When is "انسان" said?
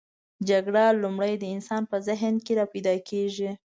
1.55-1.81